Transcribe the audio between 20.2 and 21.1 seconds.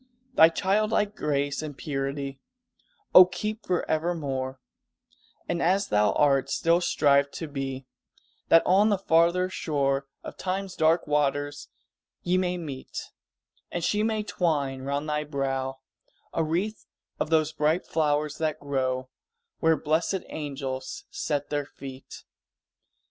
angels